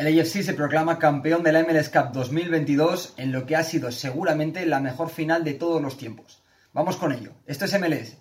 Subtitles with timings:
[0.00, 3.92] El AFC se proclama campeón de la MLS Cup 2022 en lo que ha sido
[3.92, 6.42] seguramente la mejor final de todos los tiempos.
[6.72, 7.32] Vamos con ello.
[7.44, 8.16] Esto es MLS.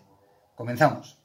[0.55, 1.17] Comenzamos.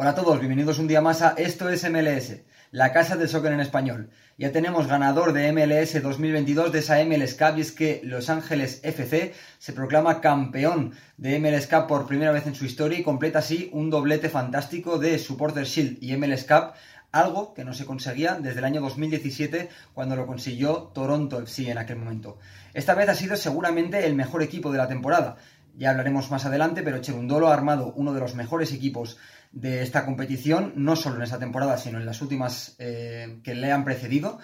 [0.00, 2.36] Hola a todos, bienvenidos un día más a Esto es MLS,
[2.70, 4.10] la casa del soccer en español.
[4.36, 8.80] Ya tenemos ganador de MLS 2022 de esa MLS Cup y es que Los Ángeles
[8.82, 13.40] FC se proclama campeón de MLS Cup por primera vez en su historia y completa
[13.40, 16.74] así un doblete fantástico de Supporter Shield y MLS Cup
[17.10, 21.78] algo que no se conseguía desde el año 2017 cuando lo consiguió Toronto FC en
[21.78, 22.38] aquel momento.
[22.74, 25.36] Esta vez ha sido seguramente el mejor equipo de la temporada.
[25.76, 29.16] Ya hablaremos más adelante, pero Cherundolo ha armado uno de los mejores equipos
[29.52, 33.72] de esta competición, no solo en esta temporada, sino en las últimas eh, que le
[33.72, 34.38] han precedido.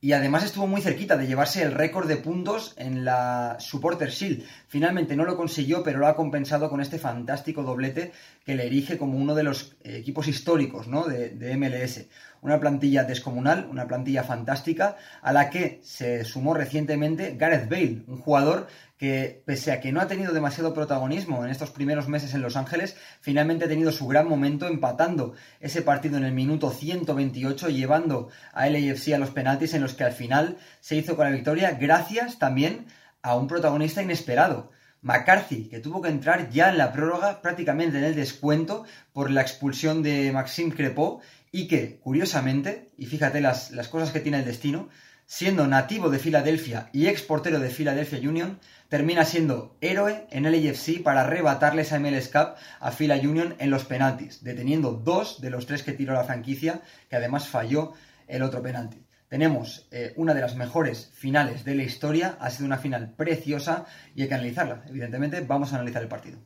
[0.00, 4.44] Y además estuvo muy cerquita de llevarse el récord de puntos en la Supporter Shield.
[4.68, 8.12] Finalmente no lo consiguió, pero lo ha compensado con este fantástico doblete
[8.44, 11.04] que le erige como uno de los equipos históricos ¿no?
[11.04, 12.06] de, de MLS.
[12.42, 18.18] Una plantilla descomunal, una plantilla fantástica, a la que se sumó recientemente Gareth Bale, un
[18.18, 22.42] jugador que pese a que no ha tenido demasiado protagonismo en estos primeros meses en
[22.42, 27.68] Los Ángeles, finalmente ha tenido su gran momento empatando ese partido en el minuto 128,
[27.70, 31.32] llevando a LAFC a los penaltis en los que al final se hizo con la
[31.32, 32.86] victoria gracias también
[33.22, 34.72] a un protagonista inesperado.
[35.00, 39.42] McCarthy, que tuvo que entrar ya en la prórroga, prácticamente en el descuento, por la
[39.42, 41.20] expulsión de Maxime Crepeau,
[41.52, 44.88] y que, curiosamente, y fíjate las, las cosas que tiene el destino,
[45.28, 50.54] siendo nativo de Filadelfia y ex portero de Philadelphia Union, termina siendo héroe en el
[50.54, 55.50] AFC para arrebatarle esa MLS Cup a Fila Union en los penaltis, deteniendo dos de
[55.50, 57.92] los tres que tiró la franquicia, que además falló
[58.26, 59.04] el otro penalti.
[59.28, 63.84] Tenemos eh, una de las mejores finales de la historia, ha sido una final preciosa
[64.14, 64.84] y hay que analizarla.
[64.88, 66.38] Evidentemente, vamos a analizar el partido.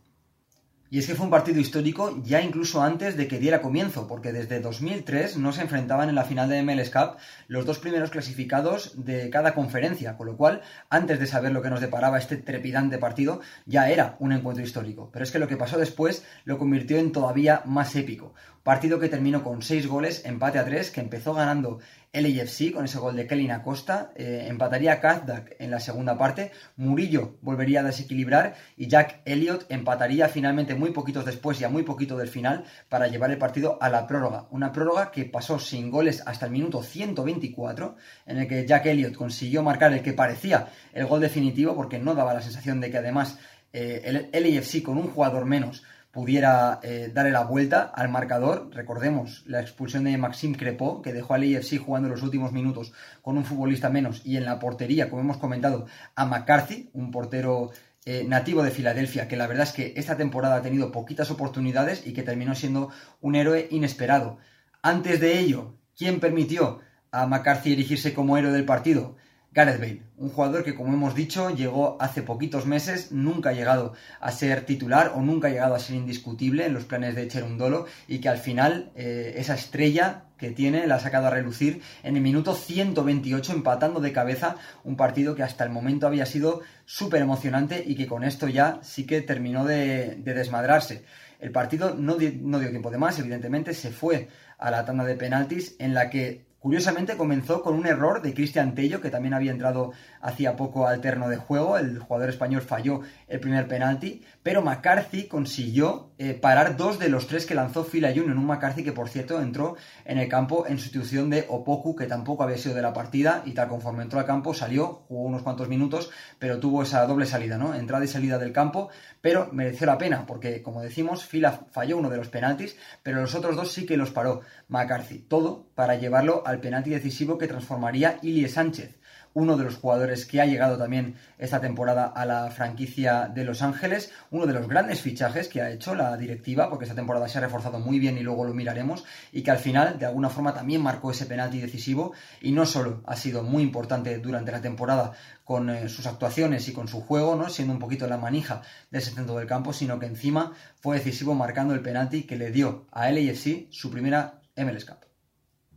[0.92, 4.30] Y es que fue un partido histórico ya incluso antes de que diera comienzo, porque
[4.30, 7.16] desde 2003 no se enfrentaban en la final de MLS Cup
[7.48, 10.60] los dos primeros clasificados de cada conferencia, con lo cual,
[10.90, 15.08] antes de saber lo que nos deparaba este trepidante partido, ya era un encuentro histórico.
[15.10, 18.34] Pero es que lo que pasó después lo convirtió en todavía más épico.
[18.62, 21.80] Partido que terminó con 6 goles, empate a 3, que empezó ganando
[22.12, 26.52] el AFC con ese gol de Kelly Acosta, eh, empataría Kazdak en la segunda parte,
[26.76, 31.84] Murillo volvería a desequilibrar y Jack Elliott empataría finalmente muy poquitos después y a muy
[31.84, 34.46] poquito del final para llevar el partido a la prórroga.
[34.50, 37.96] Una prórroga que pasó sin goles hasta el minuto 124,
[38.26, 42.14] en el que Jack Elliott consiguió marcar el que parecía el gol definitivo porque no
[42.14, 43.38] daba la sensación de que además
[43.72, 48.70] eh, el LAFC con un jugador menos pudiera eh, darle la vuelta al marcador.
[48.72, 52.92] Recordemos la expulsión de Maxime Crepeau, que dejó al AFC jugando los últimos minutos
[53.22, 57.70] con un futbolista menos, y en la portería, como hemos comentado, a McCarthy, un portero
[58.04, 62.06] eh, nativo de Filadelfia, que la verdad es que esta temporada ha tenido poquitas oportunidades
[62.06, 62.90] y que terminó siendo
[63.20, 64.38] un héroe inesperado.
[64.82, 66.80] Antes de ello, ¿quién permitió
[67.10, 69.16] a McCarthy erigirse como héroe del partido?
[69.54, 73.92] Gareth Bale, un jugador que como hemos dicho llegó hace poquitos meses, nunca ha llegado
[74.18, 77.84] a ser titular o nunca ha llegado a ser indiscutible en los planes de Cherundolo
[78.08, 82.16] y que al final eh, esa estrella que tiene la ha sacado a relucir en
[82.16, 87.20] el minuto 128 empatando de cabeza un partido que hasta el momento había sido súper
[87.20, 91.04] emocionante y que con esto ya sí que terminó de, desmadrarse.
[91.40, 95.16] El partido no, no dio tiempo de más, evidentemente se fue a la tanda de
[95.16, 99.50] penaltis en la que Curiosamente comenzó con un error de Cristian Tello, que también había
[99.50, 99.90] entrado
[100.20, 101.76] hacía poco al terno de juego.
[101.76, 107.26] El jugador español falló el primer penalti, pero McCarthy consiguió eh, parar dos de los
[107.26, 108.38] tres que lanzó Fila Union.
[108.38, 109.74] Un McCarthy que, por cierto, entró
[110.04, 113.54] en el campo en sustitución de Opoku, que tampoco había sido de la partida, y
[113.54, 117.58] tal conforme entró al campo salió, jugó unos cuantos minutos, pero tuvo esa doble salida,
[117.58, 117.74] ¿no?
[117.74, 118.88] Entrada y salida del campo,
[119.20, 123.34] pero mereció la pena, porque, como decimos, Fila falló uno de los penaltis, pero los
[123.34, 125.18] otros dos sí que los paró McCarthy.
[125.18, 128.96] Todo para llevarlo al penalti decisivo que transformaría Ilie Sánchez
[129.34, 133.62] uno de los jugadores que ha llegado también esta temporada a la franquicia de Los
[133.62, 137.38] Ángeles, uno de los grandes fichajes que ha hecho la directiva, porque esta temporada se
[137.38, 140.54] ha reforzado muy bien y luego lo miraremos, y que al final de alguna forma
[140.54, 145.12] también marcó ese penalti decisivo y no solo ha sido muy importante durante la temporada
[145.44, 147.48] con eh, sus actuaciones y con su juego, ¿no?
[147.48, 151.34] siendo un poquito la manija de ese centro del campo, sino que encima fue decisivo
[151.34, 155.11] marcando el penalti que le dio a LAFC su primera MLS Cup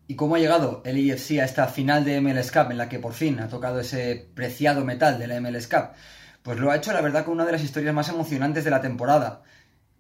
[0.07, 2.99] y cómo ha llegado el EFC a esta final de MLS Cup en la que
[2.99, 5.91] por fin ha tocado ese preciado metal de la MLS Cup.
[6.43, 8.81] Pues lo ha hecho, la verdad, con una de las historias más emocionantes de la
[8.81, 9.41] temporada.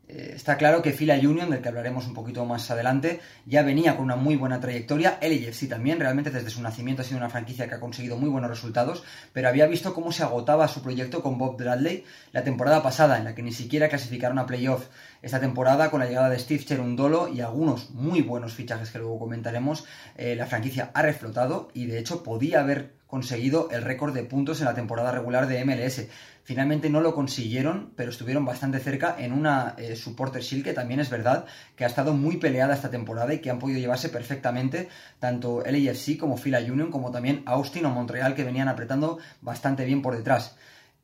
[0.07, 3.95] Eh, está claro que Fila Union, del que hablaremos un poquito más adelante, ya venía
[3.95, 5.17] con una muy buena trayectoria.
[5.21, 8.51] LAFC también, realmente desde su nacimiento ha sido una franquicia que ha conseguido muy buenos
[8.51, 9.03] resultados,
[9.33, 13.23] pero había visto cómo se agotaba su proyecto con Bob Bradley la temporada pasada, en
[13.23, 14.87] la que ni siquiera clasificaron a playoff.
[15.25, 19.17] Esta temporada, con la llegada de Steve Cherundolo y algunos muy buenos fichajes que luego
[19.17, 19.83] comentaremos,
[20.17, 24.59] eh, la franquicia ha reflotado y de hecho podía haber conseguido el récord de puntos
[24.59, 26.09] en la temporada regular de MLS.
[26.43, 30.99] Finalmente no lo consiguieron, pero estuvieron bastante cerca en una eh, Supporter Shield que también
[30.99, 34.89] es verdad que ha estado muy peleada esta temporada y que han podido llevarse perfectamente
[35.17, 40.03] tanto LAFC como Fila Union como también Austin o Montreal que venían apretando bastante bien
[40.03, 40.55] por detrás.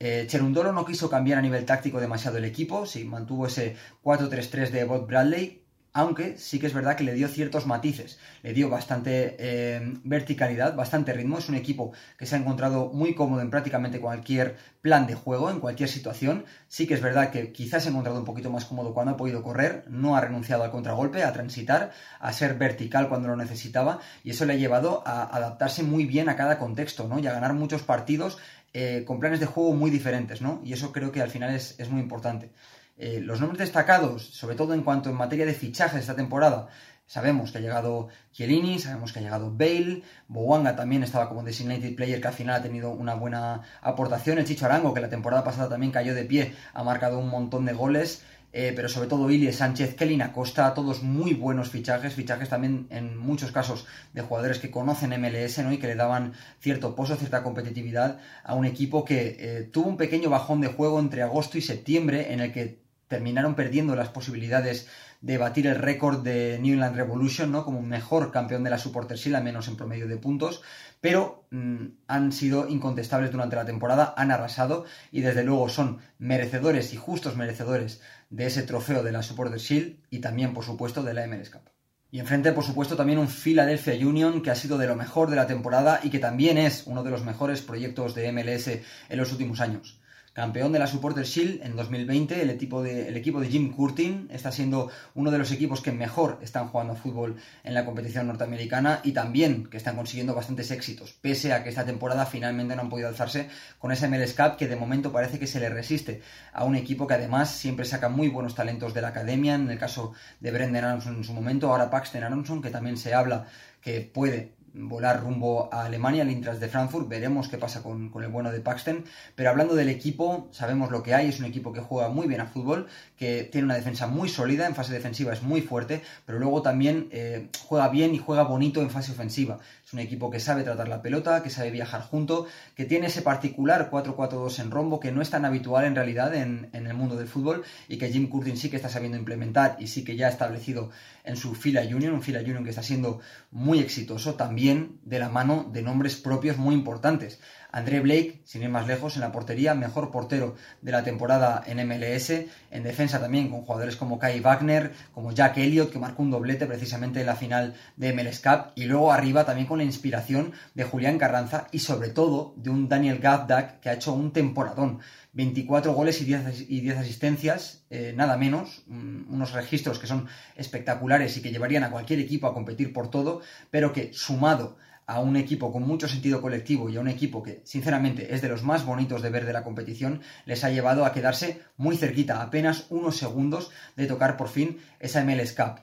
[0.03, 4.71] Eh, Cherundolo no quiso cambiar a nivel táctico demasiado el equipo, sí, mantuvo ese 4-3-3
[4.71, 5.62] de Bob Bradley,
[5.94, 10.75] aunque sí que es verdad que le dio ciertos matices, le dio bastante eh, verticalidad,
[10.75, 15.06] bastante ritmo, es un equipo que se ha encontrado muy cómodo en prácticamente cualquier plan
[15.06, 18.25] de juego, en cualquier situación, sí que es verdad que quizás se ha encontrado un
[18.25, 22.33] poquito más cómodo cuando ha podido correr, no ha renunciado al contragolpe, a transitar, a
[22.33, 26.36] ser vertical cuando lo necesitaba, y eso le ha llevado a adaptarse muy bien a
[26.36, 27.19] cada contexto, ¿no?
[27.19, 28.39] Y a ganar muchos partidos
[28.73, 30.62] eh, con planes de juego muy diferentes, ¿no?
[30.63, 32.51] Y eso creo que al final es, es muy importante.
[32.97, 36.68] Eh, los nombres destacados, sobre todo en cuanto en materia de fichajes esta temporada,
[37.07, 41.95] sabemos que ha llegado Chiellini, sabemos que ha llegado Bale, Bowanga también estaba como designated
[41.95, 45.44] player que al final ha tenido una buena aportación, el Chicho Arango que la temporada
[45.44, 48.23] pasada también cayó de pie, ha marcado un montón de goles,
[48.53, 53.18] eh, pero sobre todo Ilie Sánchez, Kelly Acosta, todos muy buenos fichajes, fichajes también en
[53.18, 55.71] muchos casos de jugadores que conocen MLS ¿no?
[55.71, 59.98] y que le daban cierto pozo, cierta competitividad a un equipo que eh, tuvo un
[59.98, 62.81] pequeño bajón de juego entre agosto y septiembre en el que
[63.11, 64.87] terminaron perdiendo las posibilidades
[65.19, 67.65] de batir el récord de New England Revolution, ¿no?
[67.65, 70.61] Como mejor campeón de la Supporter Shield, al menos en promedio de puntos,
[71.01, 76.93] pero mm, han sido incontestables durante la temporada, han arrasado y desde luego son merecedores
[76.93, 81.13] y justos merecedores de ese trofeo de la Supporter Shield y también, por supuesto, de
[81.13, 81.69] la MLS Cup.
[82.11, 85.35] Y enfrente, por supuesto, también un Philadelphia Union que ha sido de lo mejor de
[85.35, 89.33] la temporada y que también es uno de los mejores proyectos de MLS en los
[89.33, 90.00] últimos años
[90.33, 92.42] campeón de la Supporter Shield en 2020.
[92.42, 95.92] El equipo, de, el equipo de Jim Curtin está siendo uno de los equipos que
[95.92, 101.13] mejor están jugando fútbol en la competición norteamericana y también que están consiguiendo bastantes éxitos,
[101.13, 103.50] pese a que esta temporada finalmente no han podido alzarse
[103.80, 106.22] con ese MLS Cup que de momento parece que se le resiste
[106.54, 109.78] a un equipo que además siempre saca muy buenos talentos de la academia, en el
[109.78, 113.48] caso de Brendan Aronson en su momento, ahora Paxton Aronson, que también se habla
[113.81, 117.07] que puede volar rumbo a Alemania, al Intras de Frankfurt.
[117.07, 119.06] Veremos qué pasa con, el bueno de Paxton.
[119.35, 121.29] Pero hablando del equipo, sabemos lo que hay.
[121.29, 122.88] Es un equipo que juega muy bien a fútbol,
[123.18, 127.09] que tiene una defensa muy sólida, en fase defensiva es muy fuerte, pero luego también
[127.12, 129.59] eh, juega bien y juega bonito en fase ofensiva.
[129.85, 133.21] Es un equipo que sabe tratar la pelota, que sabe viajar junto, que tiene ese
[133.21, 137.27] particular 4-4-2 en rombo que no es tan habitual en realidad en, el mundo del
[137.27, 140.29] fútbol y que Jim Curtin sí que está sabiendo implementar y sí que ya ha
[140.29, 140.89] establecido
[141.23, 143.19] en su fila Union, un fila Union que está siendo
[143.51, 147.39] muy exitoso también de la mano de nombres propios muy importantes.
[147.71, 151.77] André Blake, sin ir más lejos, en la portería, mejor portero de la temporada en
[151.87, 152.29] MLS,
[152.69, 156.67] en defensa también con jugadores como Kai Wagner, como Jack Elliott, que marcó un doblete
[156.67, 160.83] precisamente en la final de MLS Cup, y luego arriba también con la inspiración de
[160.83, 164.99] Julián Carranza y sobre todo de un Daniel Gavdak que ha hecho un temporadón.
[165.33, 171.35] 24 goles y 10, y 10 asistencias, eh, nada menos, unos registros que son espectaculares
[171.35, 175.35] y que llevarían a cualquier equipo a competir por todo, pero que sumado a un
[175.35, 178.85] equipo con mucho sentido colectivo y a un equipo que sinceramente es de los más
[178.85, 183.18] bonitos de ver de la competición, les ha llevado a quedarse muy cerquita, apenas unos
[183.18, 185.81] segundos de tocar por fin esa MLS Cup.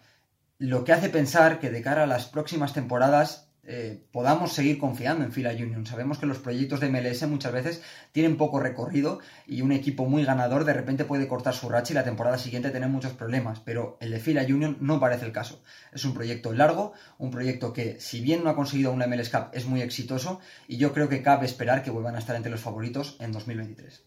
[0.57, 5.25] Lo que hace pensar que de cara a las próximas temporadas eh, podamos seguir confiando
[5.25, 5.85] en Fila Union.
[5.85, 7.83] Sabemos que los proyectos de MLS muchas veces
[8.13, 11.95] tienen poco recorrido y un equipo muy ganador de repente puede cortar su racha y
[11.95, 15.63] la temporada siguiente tener muchos problemas, pero el de Fila Union no parece el caso.
[15.93, 19.51] Es un proyecto largo, un proyecto que si bien no ha conseguido una MLS Cup
[19.53, 22.63] es muy exitoso y yo creo que cabe esperar que vuelvan a estar entre los
[22.63, 24.03] favoritos en 2023.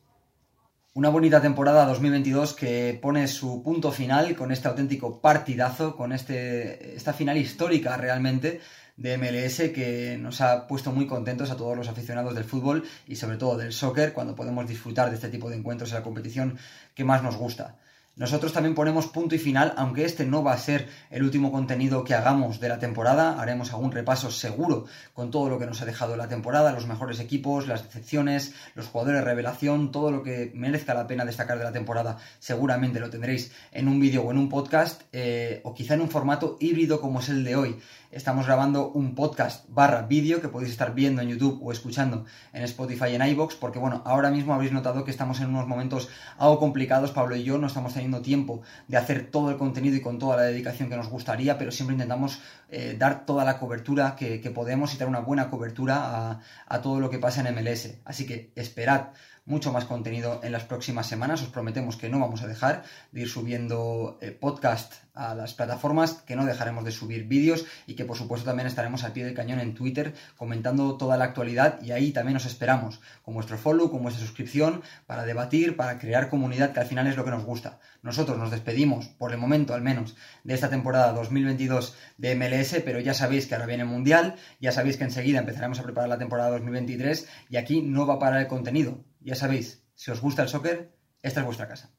[0.94, 6.98] Una bonita temporada 2022 que pone su punto final con este auténtico partidazo, con este,
[6.98, 8.60] esta final histórica realmente
[8.98, 13.16] de MLS que nos ha puesto muy contentos a todos los aficionados del fútbol y
[13.16, 16.58] sobre todo del soccer cuando podemos disfrutar de este tipo de encuentros en la competición
[16.94, 17.78] que más nos gusta.
[18.22, 22.04] Nosotros también ponemos punto y final, aunque este no va a ser el último contenido
[22.04, 24.86] que hagamos de la temporada, haremos algún repaso seguro
[25.16, 28.86] con todo lo que nos ha dejado la temporada, los mejores equipos, las decepciones, los
[28.86, 33.54] jugadores revelación, todo lo que merezca la pena destacar de la temporada, seguramente lo tendréis
[33.72, 37.22] en un vídeo o en un podcast, eh, o quizá en un formato híbrido como
[37.22, 37.80] es el de hoy.
[38.12, 42.62] Estamos grabando un podcast barra vídeo que podéis estar viendo en YouTube o escuchando en
[42.64, 46.10] Spotify y en iBox, porque bueno, ahora mismo habéis notado que estamos en unos momentos
[46.38, 50.02] algo complicados, Pablo y yo no estamos teniendo tiempo de hacer todo el contenido y
[50.02, 54.16] con toda la dedicación que nos gustaría, pero siempre intentamos eh, dar toda la cobertura
[54.16, 58.00] que, podemos y dar una buena cobertura a, todo lo que pasa en MLS.
[58.04, 59.12] Así que esperad
[59.46, 61.42] mucho más contenido en las próximas semanas.
[61.42, 66.14] Os prometemos que no vamos a dejar de ir subiendo eh, podcast a las plataformas,
[66.26, 69.34] que no dejaremos de subir vídeos y que por supuesto también estaremos al pie del
[69.34, 73.92] cañón en Twitter comentando toda la actualidad y ahí también os esperamos con vuestro follow,
[73.92, 77.44] con vuestra suscripción para debatir, para crear comunidad que al final es lo que nos
[77.44, 77.80] gusta.
[78.04, 83.00] Nosotros nos despedimos, por el momento al menos, de esta temporada 2022 de MLS, pero
[83.00, 86.18] ya sabéis que ahora viene el Mundial, ya sabéis que enseguida empezaremos a preparar la
[86.18, 89.04] temporada 2023 y aquí no va a parar el contenido.
[89.22, 91.94] Ya sabéis, si os gusta el soccer, esta es vuestra casa.